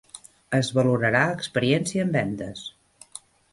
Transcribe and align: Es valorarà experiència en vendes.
Es 0.59 0.71
valorarà 0.77 1.21
experiència 1.35 2.09
en 2.09 2.17
vendes. 2.19 2.67